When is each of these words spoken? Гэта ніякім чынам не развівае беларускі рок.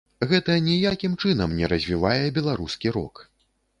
Гэта 0.29 0.53
ніякім 0.67 1.13
чынам 1.25 1.53
не 1.59 1.69
развівае 1.73 2.25
беларускі 2.39 2.95
рок. 2.97 3.27